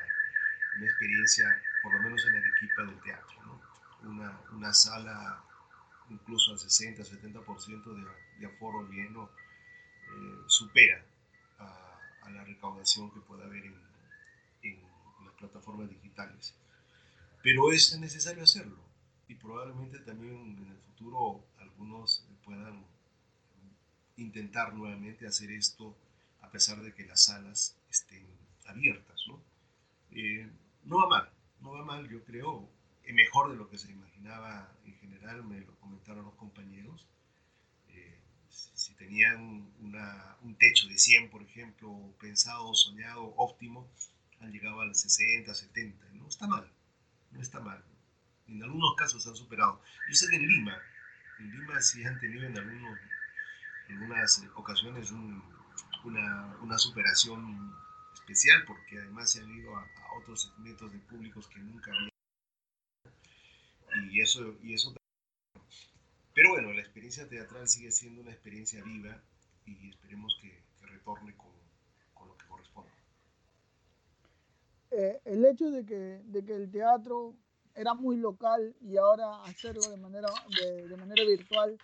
una 0.74 0.86
experiencia, 0.86 1.62
por 1.82 1.94
lo 1.94 2.00
menos 2.00 2.26
en 2.26 2.34
el 2.36 2.46
equipo 2.46 2.84
del 2.84 3.00
teatro, 3.00 3.36
¿no? 3.44 3.60
una, 4.10 4.38
una 4.52 4.72
sala 4.74 5.42
incluso 6.10 6.52
al 6.52 6.58
60-70% 6.58 7.84
de, 7.94 8.06
de 8.38 8.46
aforo 8.46 8.88
lleno 8.88 9.28
eh, 10.08 10.42
supera 10.46 11.04
a, 11.58 12.30
la 12.30 12.44
recaudación 12.44 13.10
que 13.12 13.20
pueda 13.20 13.44
haber 13.44 13.64
en, 13.64 13.80
en, 14.62 14.80
las 15.24 15.34
plataformas 15.34 15.88
digitales. 15.88 16.54
Pero 17.46 17.70
es 17.70 17.96
necesario 18.00 18.42
hacerlo 18.42 18.76
y 19.28 19.36
probablemente 19.36 20.00
también 20.00 20.34
en 20.58 20.66
el 20.66 20.78
futuro 20.78 21.46
algunos 21.58 22.26
puedan 22.44 22.84
intentar 24.16 24.74
nuevamente 24.74 25.28
hacer 25.28 25.52
esto 25.52 25.96
a 26.40 26.50
pesar 26.50 26.82
de 26.82 26.92
que 26.92 27.06
las 27.06 27.22
salas 27.22 27.76
estén 27.88 28.26
abiertas. 28.64 29.22
¿no? 29.28 29.40
Eh, 30.10 30.50
va 30.90 31.06
mal, 31.08 31.30
no 31.60 31.70
va 31.70 31.84
mal, 31.84 32.08
yo 32.08 32.24
creo, 32.24 32.68
es 33.04 33.14
mejor 33.14 33.52
de 33.52 33.56
lo 33.56 33.70
que 33.70 33.78
se 33.78 33.92
imaginaba 33.92 34.76
en 34.84 34.96
general, 34.96 35.44
me 35.44 35.60
lo 35.60 35.78
comentaron 35.78 36.24
los 36.24 36.34
compañeros. 36.34 37.06
Eh, 37.90 38.18
si 38.50 38.92
tenían 38.94 39.70
un 40.42 40.56
techo 40.58 40.88
de 40.88 40.98
100, 40.98 41.30
por 41.30 41.44
ejemplo, 41.44 42.12
pensado, 42.18 42.74
soñado, 42.74 43.32
óptimo, 43.36 43.88
han 44.40 44.50
llegado 44.50 44.80
al 44.80 44.96
60, 44.96 45.54
70, 45.54 46.08
no 46.14 46.26
está 46.26 46.48
mal, 46.48 46.68
no 47.36 47.42
está 47.42 47.60
mal. 47.60 47.84
En 48.48 48.62
algunos 48.62 48.94
casos 48.96 49.26
han 49.26 49.36
superado. 49.36 49.82
Yo 50.08 50.14
sé 50.14 50.28
que 50.28 50.36
en 50.36 50.46
Lima, 50.46 50.78
en 51.38 51.50
Lima 51.50 51.80
sí 51.80 52.04
han 52.04 52.18
tenido 52.18 52.46
en 52.46 52.56
algunos, 52.56 52.98
algunas 53.88 54.44
ocasiones 54.54 55.10
un, 55.10 55.42
una, 56.04 56.56
una 56.60 56.78
superación 56.78 57.74
especial 58.14 58.64
porque 58.66 58.98
además 58.98 59.30
se 59.30 59.40
han 59.40 59.50
ido 59.50 59.76
a, 59.76 59.80
a, 59.82 60.18
otros 60.20 60.42
segmentos 60.42 60.92
de 60.92 60.98
públicos 61.00 61.48
que 61.48 61.60
nunca 61.60 61.92
habían. 61.92 62.10
Y 64.10 64.20
eso, 64.20 64.56
y 64.62 64.74
eso. 64.74 64.94
Pero 66.34 66.50
bueno, 66.50 66.72
la 66.72 66.80
experiencia 66.80 67.28
teatral 67.28 67.66
sigue 67.68 67.90
siendo 67.90 68.20
una 68.20 68.32
experiencia 68.32 68.82
viva 68.82 69.22
y 69.64 69.88
esperemos 69.90 70.36
que, 70.40 70.64
que 70.78 70.86
retorne 70.86 71.34
con, 71.36 71.52
con, 72.14 72.28
lo 72.28 72.36
que 72.36 72.46
corresponde. 72.46 72.92
Eh, 74.98 75.20
el 75.26 75.44
hecho 75.44 75.70
de 75.70 75.84
que, 75.84 76.22
de 76.24 76.42
que 76.42 76.54
el 76.54 76.70
teatro 76.70 77.36
era 77.74 77.92
muy 77.92 78.16
local 78.16 78.74
y 78.80 78.96
ahora 78.96 79.42
hacerlo 79.44 79.90
de 79.90 79.98
manera, 79.98 80.28
de, 80.58 80.88
de 80.88 80.96
manera 80.96 81.22
virtual, 81.22 81.76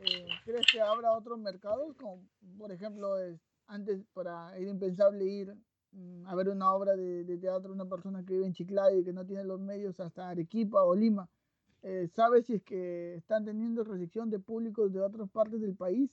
eh, 0.00 0.26
¿crees 0.44 0.66
que 0.72 0.80
habrá 0.80 1.12
otros 1.12 1.38
mercados? 1.38 1.94
Como 1.94 2.26
por 2.58 2.72
ejemplo, 2.72 3.20
es, 3.20 3.38
antes 3.68 4.04
para 4.12 4.56
era 4.56 4.68
impensable 4.68 5.24
ir 5.24 5.54
a 6.26 6.34
ver 6.34 6.48
una 6.48 6.72
obra 6.72 6.96
de, 6.96 7.22
de, 7.22 7.38
teatro 7.38 7.72
una 7.72 7.88
persona 7.88 8.24
que 8.24 8.34
vive 8.34 8.46
en 8.46 8.52
Chiclayo 8.52 8.98
y 8.98 9.04
que 9.04 9.12
no 9.12 9.24
tiene 9.24 9.44
los 9.44 9.60
medios 9.60 10.00
hasta 10.00 10.28
Arequipa 10.28 10.82
o 10.82 10.96
Lima. 10.96 11.30
Eh, 11.82 12.08
¿Sabes 12.08 12.46
si 12.46 12.54
es 12.54 12.64
que 12.64 13.14
están 13.14 13.44
teniendo 13.44 13.84
recepción 13.84 14.28
de 14.28 14.40
públicos 14.40 14.92
de 14.92 15.00
otras 15.00 15.30
partes 15.30 15.60
del 15.60 15.76
país? 15.76 16.10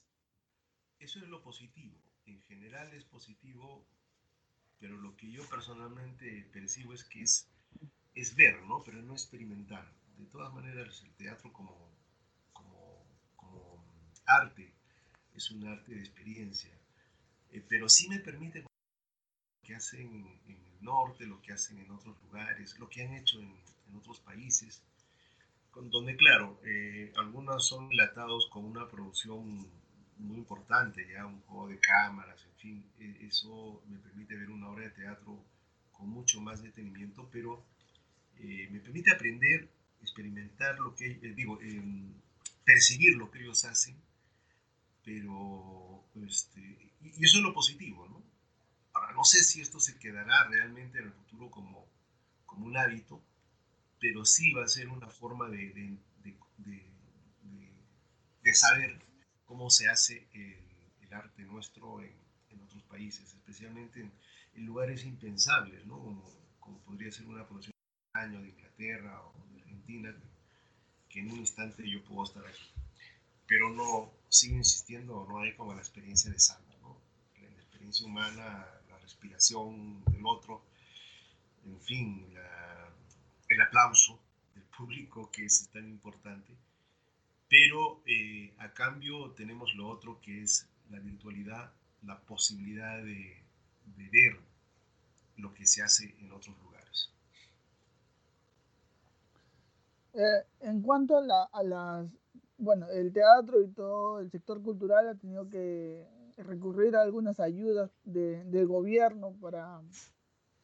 Eso 1.00 1.18
es 1.18 1.26
lo 1.26 1.42
positivo. 1.42 1.98
En 2.26 2.40
general 2.42 2.94
es 2.94 3.04
positivo, 3.04 3.84
pero 4.78 4.96
lo 4.96 5.16
que 5.16 5.30
yo 5.30 5.48
personalmente 5.48 6.48
percibo 6.52 6.92
es 6.94 7.04
que 7.04 7.22
es, 7.22 7.48
es 8.14 8.34
ver, 8.34 8.62
¿no? 8.62 8.82
pero 8.82 9.02
no 9.02 9.12
experimentar. 9.12 9.90
De 10.18 10.26
todas 10.26 10.52
maneras, 10.52 11.02
el 11.04 11.12
teatro 11.14 11.52
como, 11.52 11.90
como, 12.52 13.84
arte 14.26 14.72
es 15.34 15.50
un 15.50 15.66
arte 15.66 15.94
de 15.94 16.00
experiencia, 16.00 16.70
eh, 17.50 17.64
pero 17.68 17.88
sí 17.88 18.08
me 18.08 18.20
permite 18.20 18.64
que 19.62 19.74
hacen 19.74 20.40
en 20.46 20.56
el 20.56 20.84
norte, 20.84 21.26
lo 21.26 21.42
que 21.42 21.52
hacen 21.52 21.78
en 21.78 21.90
otros 21.90 22.20
lugares, 22.22 22.78
lo 22.78 22.88
que 22.88 23.02
han 23.02 23.14
hecho 23.14 23.40
en, 23.40 23.54
en 23.88 23.96
otros 23.96 24.20
países, 24.20 24.82
con, 25.70 25.90
donde 25.90 26.16
claro, 26.16 26.60
eh, 26.64 27.12
algunos 27.16 27.66
son 27.66 27.90
relatados 27.90 28.48
con 28.50 28.64
una 28.64 28.88
producción 28.88 29.68
muy 30.18 30.38
importante, 30.38 31.06
ya 31.10 31.26
un 31.26 31.40
juego 31.42 31.68
de 31.68 31.78
cámaras, 31.78 32.44
en 32.44 32.56
fin, 32.56 32.92
eh, 32.98 33.26
eso 33.28 33.82
me 33.88 33.98
permite 33.98 34.36
ver 34.36 34.50
una 34.50 34.68
obra 34.68 34.84
de 34.84 34.90
teatro 34.90 35.44
con 35.92 36.08
mucho 36.08 36.40
más 36.40 36.62
detenimiento, 36.62 37.28
pero 37.30 37.64
eh, 38.36 38.68
me 38.70 38.80
permite 38.80 39.12
aprender, 39.12 39.68
experimentar 40.00 40.78
lo 40.78 40.94
que, 40.94 41.06
eh, 41.06 41.34
digo, 41.34 41.58
percibir 42.64 43.16
lo 43.16 43.30
que 43.30 43.40
ellos 43.40 43.64
hacen, 43.64 43.96
pero, 45.04 46.04
este, 46.26 46.60
y, 47.00 47.24
eso 47.24 47.38
es 47.38 47.44
lo 47.44 47.54
positivo, 47.54 48.08
¿no? 48.08 48.22
Ahora, 48.92 49.12
no 49.12 49.24
sé 49.24 49.42
si 49.42 49.60
esto 49.60 49.80
se 49.80 49.98
quedará 49.98 50.44
realmente 50.48 50.98
en 50.98 51.06
el 51.06 51.12
futuro 51.12 51.50
como, 51.50 51.88
como 52.46 52.66
un 52.66 52.76
hábito, 52.76 53.22
pero 54.00 54.24
sí 54.24 54.52
va 54.52 54.64
a 54.64 54.68
ser 54.68 54.88
una 54.88 55.08
forma 55.08 55.48
de, 55.48 55.72
de, 55.72 55.98
de 58.42 58.54
saber 58.54 59.00
cómo 59.44 59.70
se 59.70 59.88
hace 59.88 60.26
el, 60.32 61.12
arte 61.12 61.42
nuestro 61.44 62.02
en, 62.02 62.12
otros 62.64 62.82
países, 62.84 63.32
especialmente 63.34 64.00
en, 64.00 64.66
lugares 64.66 65.04
impensables, 65.04 65.86
¿no? 65.86 66.24
como, 66.58 66.80
podría 66.80 67.12
ser 67.12 67.26
una 67.26 67.46
producción 67.46 67.72
de 68.14 68.38
de 68.38 68.48
Inglaterra 68.48 69.22
o 69.22 69.46
de 69.52 69.60
Argentina, 69.60 70.14
que 71.08 71.20
en 71.20 71.30
un 71.30 71.38
instante 71.38 71.88
yo 71.88 72.02
puedo 72.02 72.24
estar 72.24 72.44
aquí. 72.44 72.70
Pero 73.46 73.70
no, 73.70 74.12
sigo 74.28 74.56
insistiendo, 74.56 75.26
no 75.28 75.40
hay 75.40 75.54
como 75.54 75.74
la 75.74 75.80
experiencia 75.80 76.30
de 76.30 76.40
Sandra, 76.40 76.76
¿no? 76.80 77.00
la, 77.40 77.48
experiencia 77.48 78.06
humana, 78.06 78.66
la 78.88 78.98
respiración 78.98 80.04
del 80.06 80.26
otro, 80.26 80.64
en 81.64 81.80
fin, 81.80 82.34
el 83.48 83.62
aplauso 83.62 84.20
del 84.54 84.64
público 84.64 85.30
que 85.30 85.44
es 85.44 85.68
tan 85.70 85.88
importante, 85.88 86.56
pero 87.54 88.00
eh, 88.04 88.52
a 88.58 88.72
cambio 88.72 89.30
tenemos 89.30 89.74
lo 89.76 89.88
otro 89.88 90.18
que 90.20 90.42
es 90.42 90.68
la 90.90 90.98
virtualidad, 90.98 91.70
la 92.02 92.18
posibilidad 92.18 92.98
de, 92.98 93.44
ver 93.96 94.40
lo 95.36 95.54
que 95.54 95.64
se 95.64 95.80
hace 95.82 96.16
en 96.18 96.32
otros 96.32 96.56
lugares. 96.64 97.12
Eh, 100.14 100.46
en 100.62 100.82
cuanto 100.82 101.16
a, 101.18 101.62
las, 101.62 102.08
bueno, 102.58 102.88
el 102.90 103.12
teatro 103.12 103.62
y 103.62 103.68
todo 103.68 104.18
el 104.18 104.32
sector 104.32 104.60
cultural 104.60 105.08
ha 105.08 105.14
tenido 105.14 105.48
que 105.48 106.08
recurrir 106.38 106.96
a 106.96 107.02
algunas 107.02 107.38
ayudas 107.38 107.92
de, 108.02 108.42
del 108.46 108.66
gobierno 108.66 109.32
para, 109.40 109.80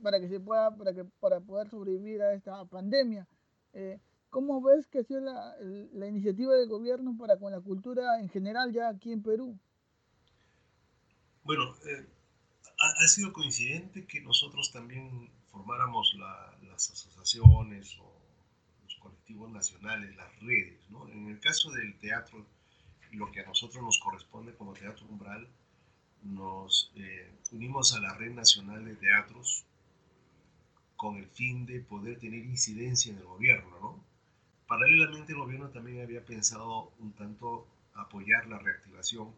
para 0.03 0.19
que 0.19 0.29
se 0.29 0.41
pueda, 0.41 0.77
para 0.77 0.93
que 0.93 1.05
para 1.21 1.39
poder 1.39 1.69
sobrevivir 1.69 2.21
a 2.23 2.33
esta 2.35 2.65
pandemia. 2.65 3.29
Eh, 3.75 4.01
¿Cómo 4.31 4.63
ves 4.63 4.87
que 4.87 5.01
ha 5.01 5.05
sido 5.05 5.21
la, 5.21 6.07
iniciativa 6.07 6.55
del 6.55 6.69
gobierno 6.69 7.17
para 7.19 7.37
con 7.37 7.51
la 7.51 7.61
cultura 7.61 8.21
en 8.21 8.29
general 8.29 8.73
ya 8.73 8.89
aquí 8.89 9.13
en 9.13 9.23
Perú? 9.23 9.59
Bueno, 11.43 11.75
eh, 11.85 12.07
ha, 12.79 13.09
sido 13.09 13.33
coincidente 13.33 14.07
que 14.07 14.21
nosotros 14.21 14.71
también 14.73 15.29
formáramos 15.51 16.15
la, 16.17 16.57
las 16.63 16.91
asociaciones 16.91 17.99
o 17.99 18.13
los 18.85 18.95
colectivos 18.97 19.51
nacionales, 19.51 20.15
las 20.15 20.39
redes. 20.41 20.89
¿no? 20.91 21.09
En 21.09 21.27
el 21.27 21.41
caso 21.41 21.73
del 21.73 21.99
teatro, 21.99 22.47
lo 23.11 23.33
que 23.33 23.41
a 23.41 23.47
nosotros 23.47 23.83
nos 23.83 23.99
corresponde 23.99 24.55
como 24.55 24.75
Teatro 24.75 25.07
Umbral, 25.09 25.49
nos 26.23 26.93
eh, 26.95 27.33
unimos 27.51 27.95
a 27.95 28.01
la 28.01 28.15
Red 28.15 28.33
Nacional 28.33 28.85
de 28.85 28.95
Teatros 28.95 29.65
con 30.95 31.17
el 31.17 31.27
fin 31.27 31.67
de 31.67 31.81
poder 31.81 32.19
tener 32.19 32.45
incidencia 32.45 33.11
en 33.11 33.19
el 33.19 33.25
gobierno, 33.25 33.81
¿no? 33.81 34.10
Paralelamente 34.71 35.33
el 35.33 35.39
gobierno 35.39 35.69
también 35.71 36.01
había 36.01 36.25
pensado 36.25 36.93
un 37.01 37.13
tanto 37.15 37.67
apoyar 37.93 38.47
la 38.47 38.57
reactivación 38.57 39.35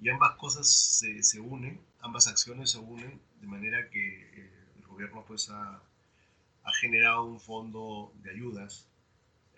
y 0.00 0.08
ambas 0.08 0.36
cosas 0.36 0.66
se, 0.66 1.22
se 1.22 1.40
unen, 1.40 1.78
ambas 2.00 2.26
acciones 2.26 2.70
se 2.70 2.78
unen 2.78 3.20
de 3.38 3.46
manera 3.46 3.90
que 3.90 4.00
eh, 4.00 4.50
el 4.78 4.86
gobierno 4.86 5.26
pues 5.26 5.50
ha, 5.50 5.82
generado 6.80 7.24
un 7.24 7.38
fondo 7.38 8.14
de 8.22 8.30
ayudas 8.30 8.88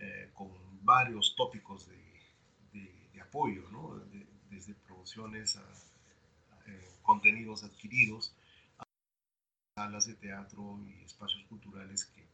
eh, 0.00 0.30
con 0.34 0.50
varios 0.82 1.36
tópicos 1.36 1.86
de, 1.86 2.82
de, 3.12 3.20
apoyo, 3.20 3.70
¿no? 3.70 4.00
de, 4.00 4.26
desde 4.50 4.74
producciones 4.74 5.54
a, 5.54 5.60
a 5.60 6.70
eh, 6.72 6.90
contenidos 7.02 7.62
adquiridos 7.62 8.34
salas 9.76 10.06
de 10.08 10.14
teatro 10.14 10.80
y 10.88 11.04
espacios 11.04 11.44
culturales 11.44 12.04
que, 12.06 12.26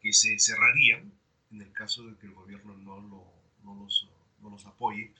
que 0.00 0.12
se 0.12 0.36
cerrarían 0.40 1.12
en 1.54 1.62
el 1.62 1.72
caso 1.72 2.04
de 2.04 2.16
que 2.16 2.26
el 2.26 2.32
gobierno 2.32 2.76
no, 2.76 3.00
lo, 3.00 3.24
no, 3.62 3.74
los, 3.82 4.08
no 4.40 4.50
los 4.50 4.66
apoye. 4.66 5.12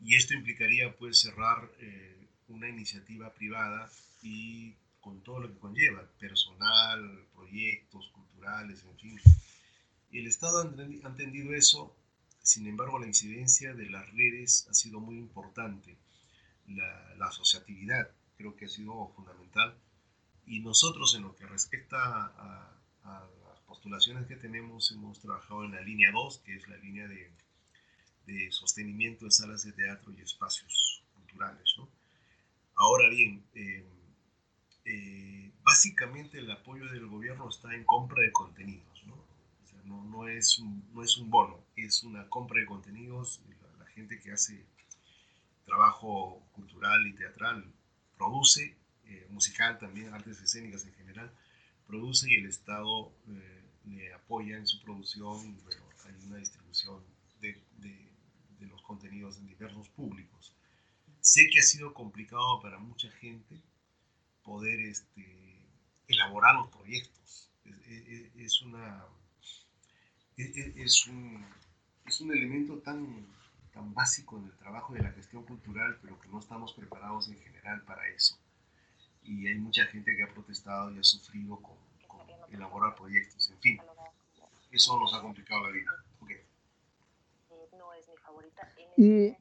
Y 0.00 0.16
esto 0.16 0.34
implicaría 0.34 0.96
pues 0.96 1.20
cerrar 1.20 1.70
eh, 1.80 2.28
una 2.48 2.68
iniciativa 2.68 3.32
privada 3.32 3.90
y 4.22 4.74
con 5.00 5.20
todo 5.22 5.40
lo 5.40 5.52
que 5.52 5.58
conlleva, 5.58 6.02
personal, 6.18 7.26
proyectos 7.34 8.08
culturales, 8.08 8.82
en 8.84 8.98
fin. 8.98 9.20
Y 10.10 10.20
el 10.20 10.26
Estado 10.26 10.62
ha 10.62 11.08
entendido 11.08 11.54
eso, 11.54 11.94
sin 12.42 12.66
embargo 12.66 12.98
la 12.98 13.06
incidencia 13.06 13.74
de 13.74 13.90
las 13.90 14.10
redes 14.14 14.66
ha 14.70 14.74
sido 14.74 15.00
muy 15.00 15.16
importante. 15.18 15.96
la, 16.66 17.26
asociatividad, 17.26 18.10
creo 18.36 18.56
que 18.56 18.64
ha 18.64 18.68
sido 18.68 19.08
fundamental. 19.14 19.76
Y 20.46 20.60
nosotros 20.60 21.14
en 21.14 21.22
lo 21.22 21.36
que 21.36 21.46
respecta 21.46 21.98
a, 21.98 22.70
las 23.04 23.43
postulaciones 23.74 24.28
que 24.28 24.36
tenemos, 24.36 24.92
hemos 24.92 25.18
trabajado 25.18 25.64
en 25.64 25.72
la 25.72 25.80
línea 25.80 26.12
2, 26.12 26.42
que 26.44 26.54
es 26.54 26.68
la 26.68 26.76
línea 26.76 27.08
de, 27.08 27.28
de 28.24 28.52
sostenimiento 28.52 29.24
de 29.24 29.32
salas 29.32 29.64
de 29.64 29.72
teatro 29.72 30.12
y 30.12 30.20
espacios 30.20 31.02
culturales. 31.16 31.74
¿no? 31.76 31.88
Ahora 32.76 33.08
bien, 33.08 33.44
eh, 33.54 33.84
eh, 34.84 35.50
básicamente 35.64 36.38
el 36.38 36.48
apoyo 36.52 36.86
del 36.86 37.08
gobierno 37.08 37.48
está 37.48 37.74
en 37.74 37.82
compra 37.84 38.22
de 38.22 38.30
contenidos. 38.30 39.04
¿no? 39.06 39.16
no, 39.86 40.04
no, 40.04 40.28
es 40.28 40.60
un, 40.60 40.84
no 40.94 41.02
es 41.02 41.16
un 41.16 41.28
bono, 41.28 41.58
es 41.74 42.04
una 42.04 42.28
compra 42.28 42.60
de 42.60 42.66
contenidos. 42.66 43.42
La, 43.60 43.84
la 43.84 43.90
gente 43.90 44.20
que 44.20 44.30
hace 44.30 44.64
trabajo 45.64 46.40
cultural 46.52 47.04
y 47.08 47.12
teatral 47.14 47.64
produce, 48.16 48.76
eh, 49.06 49.26
musical 49.30 49.78
también, 49.78 50.14
artes 50.14 50.40
escénicas 50.40 50.84
en 50.84 50.94
general, 50.94 51.32
produce 51.88 52.30
y 52.30 52.36
el 52.36 52.46
Estado 52.46 53.12
le 53.86 54.12
apoya 54.12 54.56
en 54.56 54.66
su 54.66 54.80
producción. 54.82 55.56
Bueno, 55.62 55.82
hay 56.04 56.26
una 56.26 56.38
distribución 56.38 57.02
de, 57.40 57.60
de, 57.78 58.66
los 58.66 58.82
contenidos 58.82 59.36
en 59.38 59.46
diversos 59.46 59.88
públicos. 59.90 60.54
Sé 61.20 61.48
que 61.52 61.58
ha 61.58 61.62
sido 61.62 61.92
complicado 61.92 62.60
para 62.62 62.78
mucha 62.78 63.10
gente 63.10 63.60
poder 64.42 64.80
este, 64.80 65.68
elaborar 66.08 66.54
los 66.56 66.68
proyectos. 66.68 67.50
Es, 68.36 68.62
una, 68.62 69.04
es, 70.36 71.06
un, 71.06 71.46
es 72.06 72.20
un 72.20 72.32
elemento 72.32 72.78
tan, 72.78 73.26
tan 73.72 73.94
básico 73.94 74.38
en 74.38 74.46
el 74.46 74.56
trabajo 74.56 74.94
de 74.94 75.02
la 75.02 75.12
gestión 75.12 75.44
cultural, 75.44 75.98
pero 76.00 76.18
que 76.20 76.28
no 76.28 76.38
estamos 76.38 76.72
preparados 76.72 77.28
en 77.28 77.38
general 77.40 77.82
para 77.84 78.08
eso. 78.08 78.38
Y 79.22 79.46
hay 79.46 79.56
mucha 79.56 79.86
gente 79.86 80.14
que 80.16 80.22
ha 80.22 80.32
protestado 80.32 80.94
y 80.94 80.98
ha 80.98 81.04
sufrido 81.04 81.60
con, 81.60 81.76
elaborar 82.54 82.94
proyectos. 82.94 83.50
En 83.50 83.58
fin, 83.58 83.78
eso 84.70 84.98
nos 84.98 85.14
ha 85.14 85.20
complicado 85.20 85.62
la 85.64 85.70
vida. 85.70 85.90
Okay. 86.20 86.36
Y 88.96 89.36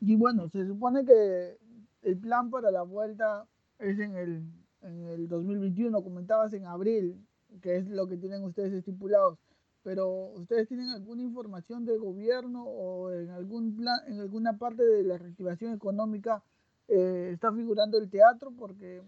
y 0.00 0.16
bueno, 0.16 0.48
se 0.48 0.66
supone 0.66 1.04
que 1.04 1.58
el 2.02 2.18
plan 2.18 2.50
para 2.50 2.70
la 2.70 2.82
vuelta 2.82 3.46
es 3.78 3.98
en 3.98 4.16
el, 4.16 4.42
en 4.80 5.06
el 5.08 5.28
2021, 5.28 6.02
comentabas 6.02 6.54
en 6.54 6.64
abril, 6.64 7.22
que 7.60 7.76
es 7.76 7.86
lo 7.86 8.08
que 8.08 8.16
tienen 8.16 8.42
ustedes 8.42 8.72
estipulados. 8.72 9.38
Pero 9.82 10.08
ustedes 10.32 10.68
tienen 10.68 10.88
alguna 10.88 11.22
información 11.22 11.84
del 11.84 11.98
gobierno 11.98 12.64
o 12.64 13.12
en 13.12 13.30
algún 13.30 13.76
plan, 13.76 13.98
en 14.06 14.20
alguna 14.20 14.56
parte 14.56 14.82
de 14.82 15.02
la 15.04 15.18
reactivación 15.18 15.74
económica 15.74 16.42
eh, 16.88 17.30
está 17.32 17.52
figurando 17.52 17.98
el 17.98 18.10
teatro 18.10 18.52
porque 18.52 19.02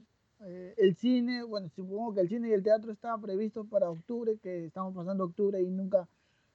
eh, 0.44 0.75
el 0.76 0.96
cine, 0.96 1.42
bueno, 1.42 1.68
supongo 1.68 2.14
que 2.14 2.20
el 2.20 2.28
cine 2.28 2.49
y 2.49 2.52
el 2.52 2.62
teatro 2.62 2.92
estaban 2.92 3.20
previstos 3.20 3.66
para 3.68 3.90
octubre, 3.90 4.38
que 4.42 4.66
estamos 4.66 4.94
pasando 4.94 5.25
octubre 5.25 5.61
y 5.61 5.70
nunca, 5.70 6.08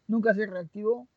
nunca 0.07 0.33
se 0.33 0.45
reactivó. 0.45 1.07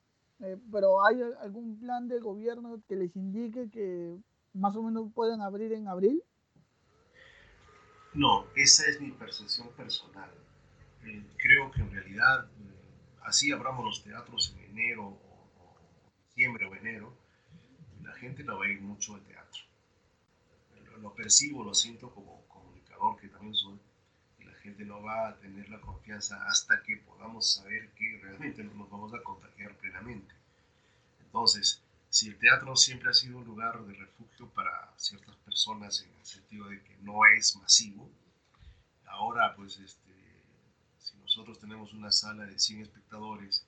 Eh, 0.40 0.56
pero 0.72 1.04
¿hay 1.04 1.20
algún 1.42 1.78
plan 1.78 2.08
del 2.08 2.20
gobierno 2.20 2.80
que 2.88 2.96
les 2.96 3.14
indique 3.14 3.68
que 3.70 4.16
más 4.54 4.74
o 4.76 4.82
menos 4.82 5.12
pueden 5.12 5.42
abrir 5.42 5.72
en 5.72 5.86
abril? 5.86 6.22
No, 8.14 8.46
esa 8.56 8.88
es 8.88 9.00
mi 9.00 9.10
percepción 9.12 9.68
personal. 9.76 10.30
Eh, 11.04 11.24
creo 11.36 11.70
que 11.70 11.82
en 11.82 11.90
realidad, 11.90 12.46
eh, 12.46 12.74
así 13.22 13.52
abramos 13.52 13.84
los 13.84 14.02
teatros 14.02 14.54
en 14.56 14.70
enero 14.70 15.08
o, 15.08 15.76
diciembre 16.26 16.66
o 16.66 16.74
enero, 16.74 17.12
la 18.02 18.12
gente 18.14 18.42
no 18.42 18.58
va 18.58 18.64
a 18.64 18.68
ir 18.68 18.80
mucho 18.80 19.14
al 19.14 19.22
teatro. 19.22 19.62
Lo, 20.86 20.98
lo 20.98 21.14
percibo, 21.14 21.62
lo 21.62 21.74
siento 21.74 22.12
como 22.14 22.39
y 23.42 24.44
la 24.44 24.54
gente 24.58 24.84
no 24.84 25.02
va 25.02 25.28
a 25.28 25.36
tener 25.36 25.68
la 25.70 25.80
confianza 25.80 26.44
hasta 26.46 26.82
que 26.82 26.96
podamos 26.98 27.54
saber 27.54 27.90
que 27.92 28.18
realmente 28.22 28.62
nos 28.64 28.90
vamos 28.90 29.14
a 29.14 29.22
contagiar 29.22 29.74
plenamente. 29.76 30.34
Entonces, 31.20 31.82
si 32.10 32.28
el 32.28 32.38
teatro 32.38 32.76
siempre 32.76 33.10
ha 33.10 33.14
sido 33.14 33.38
un 33.38 33.44
lugar 33.44 33.82
de 33.84 33.94
refugio 33.94 34.48
para 34.48 34.92
ciertas 34.96 35.36
personas 35.36 36.02
en 36.02 36.10
el 36.18 36.26
sentido 36.26 36.68
de 36.68 36.82
que 36.82 36.96
no 37.02 37.24
es 37.26 37.56
masivo, 37.56 38.10
ahora 39.06 39.54
pues 39.56 39.78
este, 39.78 40.12
si 40.98 41.16
nosotros 41.18 41.58
tenemos 41.58 41.92
una 41.94 42.12
sala 42.12 42.44
de 42.44 42.58
100 42.58 42.82
espectadores 42.82 43.64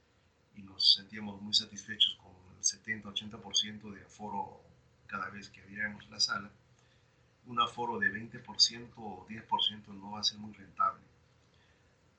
y 0.55 0.63
nos 0.63 0.95
sentíamos 0.95 1.41
muy 1.41 1.55
satisfechos 1.55 2.19
con 2.23 2.33
el 2.57 2.63
70-80% 2.63 3.93
de 3.93 4.03
aforo 4.03 4.61
cada 5.07 5.31
vez 5.31 5.49
que 5.49 5.63
abríamos 5.63 6.09
la 6.11 6.21
sala, 6.21 6.51
un 7.47 7.61
aforo 7.61 7.99
de 7.99 8.09
20% 8.09 8.93
o 8.97 9.27
10% 9.29 9.87
no 9.89 10.13
va 10.13 10.21
a 10.21 10.25
ser 10.25 10.39
muy 10.39 10.53
rentable. 10.53 11.03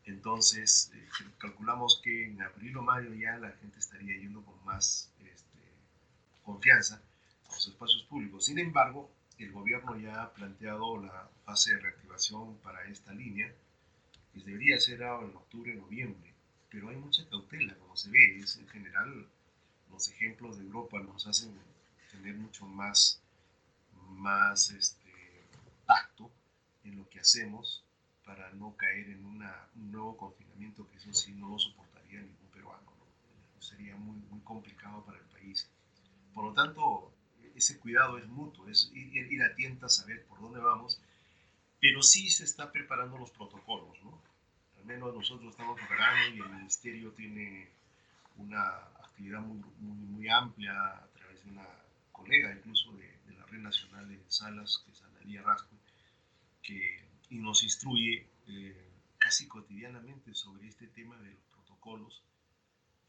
Entonces, 0.06 0.92
eh, 0.94 1.10
calculamos 1.38 2.02
que 2.04 2.26
en 2.26 2.42
abril 2.42 2.78
o 2.78 2.82
mayo 2.82 3.14
ya 3.14 3.38
la 3.38 3.52
gente 3.52 3.80
estaría 3.80 4.18
yendo 4.18 4.44
con 4.44 4.64
más 4.66 5.10
este, 5.24 5.60
confianza 6.44 7.02
a 7.50 7.54
los 7.54 7.68
espacios 7.68 8.04
públicos. 8.04 8.46
Sin 8.46 8.60
embargo, 8.60 9.10
el 9.38 9.52
gobierno 9.52 9.98
ya 9.98 10.24
ha 10.24 10.34
planteado 10.34 11.02
la 11.02 11.30
fase 11.46 11.76
de 11.76 11.82
reactivación 11.82 12.58
para 12.58 12.86
esta 12.88 13.14
línea, 13.14 13.54
que 14.34 14.40
debería 14.42 14.80
ser 14.80 15.02
en 15.02 15.36
octubre, 15.36 15.74
noviembre, 15.76 16.34
pero 16.70 16.90
hay 16.90 16.98
mucha 16.98 17.28
cautela, 17.30 17.76
como 17.76 17.96
se 17.96 18.10
ve, 18.10 18.40
es 18.40 18.58
en 18.58 18.68
general 18.68 19.28
los 19.92 20.10
ejemplos 20.10 20.58
de 20.58 20.66
Europa 20.66 21.00
nos 21.00 21.28
hacen 21.28 21.54
tener 22.12 22.36
mucho 22.36 22.66
más, 22.66 23.22
más 24.10 24.72
este, 24.72 25.03
tacto 25.86 26.32
en 26.84 26.98
lo 26.98 27.10
que 27.10 27.20
hacemos 27.20 27.84
para 28.26 28.52
no 28.52 28.76
caer 28.76 29.10
en 29.10 29.26
un 29.26 29.44
nuevo 29.92 30.16
confinamiento, 30.18 30.88
que 30.90 30.98
eso 30.98 31.14
sí 31.14 31.34
no 31.34 31.50
lo 31.50 31.60
soportaría 31.60 32.22
ningún 32.22 32.50
peruano. 32.52 32.94
Sería 33.60 33.96
muy, 33.96 34.18
muy 34.30 34.42
complicado 34.42 35.04
para 35.06 35.20
el 35.20 35.26
país. 35.26 35.70
Por 36.34 36.46
lo 36.46 36.54
tanto, 36.54 37.14
ese 37.56 37.80
cuidado 37.80 38.18
es 38.18 38.28
mutuo, 38.28 38.68
es 38.68 38.92
ir, 38.94 39.16
ir 39.16 39.44
a 39.44 39.56
tienta, 39.56 39.90
saber 39.90 40.26
por 40.26 40.42
dónde 40.42 40.60
vamos, 40.60 41.00
pero 41.80 42.02
sí 42.02 42.30
se 42.30 42.46
está 42.46 42.72
preparando 42.72 43.18
los 43.18 43.32
protocolos, 43.32 44.02
¿no? 44.04 44.22
Al 44.78 44.86
menos 44.86 45.14
nosotros 45.14 45.52
estamos 45.52 45.80
preparando 45.80 46.36
y 46.36 46.40
el 46.40 46.50
ministerio 46.50 47.12
tiene 47.12 47.70
una 48.38 48.64
actividad 49.04 49.42
muy, 49.42 49.62
muy, 49.80 49.96
muy 50.08 50.30
amplia 50.30 50.74
a 50.74 51.08
través 51.14 51.44
de 51.44 51.52
una 51.52 51.68
colega 52.12 52.54
incluso 52.54 52.92
de, 52.94 53.18
de 53.28 53.34
la 53.34 53.46
Red 53.46 53.60
Nacional 53.60 54.10
de 54.10 54.20
Salas, 54.28 54.82
que 54.86 54.92
es 54.92 55.04
Rasco, 55.42 55.76
que 56.62 57.04
y 57.30 57.40
nos 57.40 57.64
instruye 57.64 58.30
eh, 58.48 58.92
casi 59.18 59.48
cotidianamente 59.48 60.34
sobre 60.36 60.68
este 60.68 60.88
tema 60.88 61.18
de 61.18 61.32
los 61.32 61.44
protocolos 61.46 62.24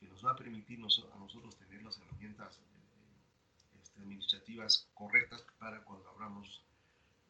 que 0.01 0.09
nos 0.09 0.25
va 0.25 0.33
a 0.33 0.37
permitir 0.37 0.79
a 0.79 1.19
nosotros 1.19 1.57
tener 1.57 1.83
las 1.83 1.99
herramientas 1.99 2.59
eh, 2.59 3.81
este, 3.83 4.01
administrativas 4.01 4.89
correctas 4.95 5.45
para 5.59 5.83
cuando 5.85 6.09
abramos 6.09 6.65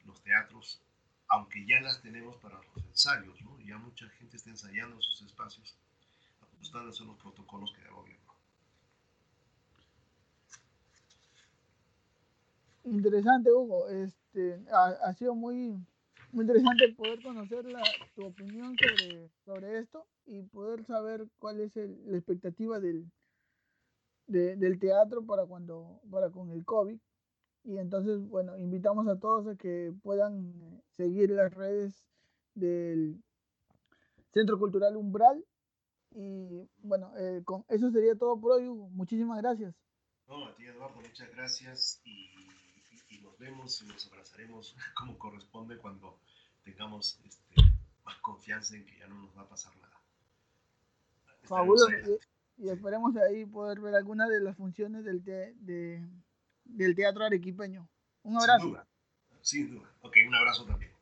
los 0.05 0.23
teatros, 0.23 0.81
aunque 1.29 1.67
ya 1.67 1.81
las 1.81 2.01
tenemos 2.03 2.37
para 2.37 2.63
los 2.63 2.85
ensayos, 2.85 3.39
ya 3.65 3.79
mucha 3.79 4.09
gente 4.11 4.37
está 4.37 4.51
ensayando 4.51 5.01
sus 5.01 5.23
espacios 5.23 5.75
ajustándose 6.41 7.03
a 7.03 7.07
los 7.07 7.19
protocolos 7.19 7.73
que 7.73 7.81
da 7.81 7.89
el 7.89 7.95
gobierno. 7.95 8.35
Interesante, 12.85 13.51
Hugo. 13.51 13.89
Este, 13.89 14.63
ha 14.71 15.13
sido 15.15 15.35
muy, 15.35 15.77
muy 16.33 16.43
interesante 16.43 16.93
poder 16.97 17.23
conocer 17.23 17.65
la, 17.65 17.83
tu 18.15 18.27
opinión 18.27 18.77
sobre, 18.77 19.31
sobre 19.45 19.79
esto 19.79 20.07
y 20.27 20.43
poder 20.43 20.85
saber 20.85 21.27
cuál 21.39 21.61
es 21.61 21.77
la 21.77 22.17
expectativa 22.17 22.81
del, 22.81 23.11
del 24.27 24.79
teatro 24.79 25.25
para 25.25 25.47
cuando 25.47 26.01
para 26.11 26.31
con 26.31 26.51
el 26.51 26.65
COVID. 26.65 26.99
Y 27.65 27.79
entonces, 27.79 28.21
bueno, 28.29 28.59
invitamos 28.59 29.07
a 29.09 29.19
todos 29.19 29.47
a 29.47 29.57
que 29.57 29.93
puedan 30.03 30.83
seguir 30.97 31.31
las 31.31 31.55
redes 31.55 32.05
del 32.55 33.23
Centro 34.33 34.59
Cultural 34.59 34.97
Umbral. 34.97 35.45
Y 36.11 36.69
bueno, 36.83 37.13
eh, 37.17 37.43
con 37.45 37.65
eso 37.69 37.91
sería 37.91 38.17
todo 38.17 38.41
por 38.41 38.53
hoy, 38.53 38.69
Hugo. 38.69 38.89
Muchísimas 38.91 39.41
gracias. 39.41 39.75
No, 40.29 40.47
a 40.47 40.55
ti, 40.57 40.65
Eduardo, 40.65 41.01
muchas 41.01 41.31
gracias. 41.31 42.01
Y 42.05 42.34
vemos 43.45 43.83
y 43.83 43.87
nos 43.87 44.07
abrazaremos 44.07 44.77
como 44.95 45.19
corresponde 45.19 45.77
cuando 45.77 46.19
tengamos 46.65 47.21
este, 47.25 47.63
más 48.05 48.17
confianza 48.17 48.75
en 48.75 48.87
que 48.87 48.99
ya 48.99 49.07
no 49.07 49.17
nos 49.17 49.37
va 49.37 49.43
a 49.43 49.49
pasar 49.49 49.77
nada. 49.77 50.01
Fabuloso. 51.43 51.89
Y, 52.57 52.69
esperemos 52.69 53.15
ahí 53.17 53.45
poder 53.45 53.81
ver 53.81 53.95
algunas 53.97 54.29
de 54.29 54.41
las 54.41 54.57
funciones 54.57 55.05
del, 55.05 55.23
del 55.25 56.95
teatro 56.95 57.25
arequipeño. 57.25 57.89
Un 58.23 58.39
abrazo. 58.39 58.63
Sin 58.63 58.71
duda. 58.71 58.87
Sin 59.43 59.71
duda. 59.71 59.91
Ok, 60.01 60.17
un 60.27 60.35
abrazo 60.35 60.65
también. 60.65 60.94